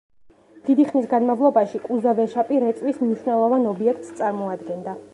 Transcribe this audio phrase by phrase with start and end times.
[0.69, 5.03] დიდი ხნის განმავლობაში კუზა ვეშაპი რეწვის მნიშვნელოვან ობიექტს წარმოადგენდა.